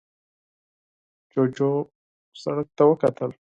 جوجو 1.31 1.71
سرک 2.41 2.67
ته 2.77 2.83
وکتل. 2.89 3.31